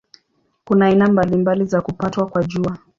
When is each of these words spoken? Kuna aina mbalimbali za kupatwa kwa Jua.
Kuna 0.65 0.85
aina 0.85 1.07
mbalimbali 1.09 1.65
za 1.65 1.81
kupatwa 1.81 2.25
kwa 2.27 2.43
Jua. 2.43 2.77